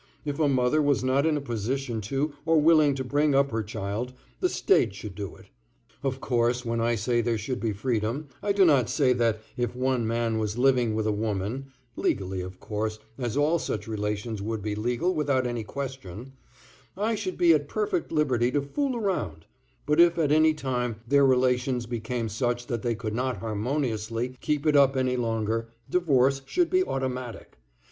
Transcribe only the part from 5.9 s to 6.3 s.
Of